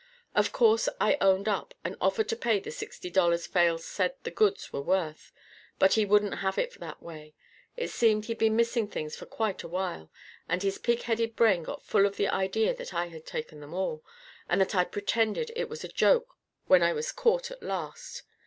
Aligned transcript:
"Of 0.33 0.51
course 0.51 0.89
I 0.99 1.15
owned 1.21 1.47
up, 1.47 1.75
and 1.83 1.95
offered 2.01 2.27
to 2.29 2.35
pay 2.35 2.59
the 2.59 2.71
sixty 2.71 3.11
dollars 3.11 3.45
Fales 3.45 3.85
said 3.85 4.15
the 4.23 4.31
goods 4.31 4.73
were 4.73 4.81
worth. 4.81 5.31
But 5.77 5.93
he 5.93 6.05
wouldn't 6.05 6.39
have 6.39 6.57
it 6.57 6.73
that 6.79 7.03
way. 7.03 7.35
It 7.77 7.89
seemed 7.91 8.25
he'd 8.25 8.39
been 8.39 8.55
missing 8.55 8.87
things 8.87 9.15
for 9.15 9.27
quite 9.27 9.61
a 9.61 9.67
while. 9.67 10.09
And 10.49 10.63
his 10.63 10.79
pig 10.79 11.03
headed 11.03 11.35
brain 11.35 11.61
got 11.61 11.85
full 11.85 12.07
of 12.07 12.15
the 12.17 12.29
idea 12.29 12.75
I 12.93 13.09
had 13.09 13.27
taken 13.27 13.59
them 13.59 13.75
all, 13.75 14.03
and 14.49 14.59
that 14.59 14.73
I'd 14.73 14.91
pretended 14.91 15.51
it 15.55 15.69
was 15.69 15.83
a 15.83 15.87
joke 15.87 16.35
when 16.65 16.81
I 16.81 16.93
was 16.93 17.11
caught 17.11 17.51
at 17.51 17.61
last. 17.61 18.23